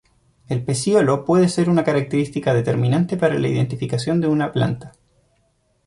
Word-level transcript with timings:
El 0.49 0.65
pecíolo 0.65 1.25
puede 1.25 1.47
ser 1.47 1.69
una 1.69 1.83
característica 1.83 2.55
determinante 2.55 3.17
para 3.17 3.37
la 3.37 3.47
identificación 3.47 4.19
de 4.19 4.35
la 4.35 4.51
planta. 4.51 4.93